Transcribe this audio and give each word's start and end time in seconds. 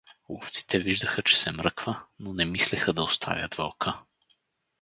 Ловците 0.29 0.79
виждаха, 0.79 1.21
че 1.23 1.37
се 1.37 1.51
мръква, 1.51 2.03
но 2.19 2.33
не 2.33 2.45
мислеха 2.45 2.93
да 2.93 3.03
оставят 3.03 3.53
вълка. 3.55 4.03